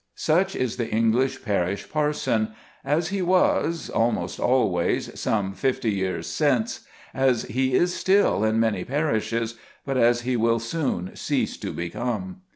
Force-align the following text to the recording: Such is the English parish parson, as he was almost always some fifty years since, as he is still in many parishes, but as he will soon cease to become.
Such 0.15 0.55
is 0.55 0.77
the 0.77 0.89
English 0.89 1.43
parish 1.43 1.87
parson, 1.87 2.53
as 2.83 3.09
he 3.09 3.21
was 3.21 3.87
almost 3.87 4.39
always 4.39 5.19
some 5.19 5.53
fifty 5.53 5.91
years 5.91 6.25
since, 6.25 6.87
as 7.13 7.43
he 7.43 7.75
is 7.75 7.93
still 7.93 8.43
in 8.43 8.59
many 8.59 8.83
parishes, 8.83 9.59
but 9.85 9.97
as 9.97 10.21
he 10.21 10.35
will 10.35 10.57
soon 10.57 11.15
cease 11.15 11.55
to 11.57 11.71
become. 11.71 12.37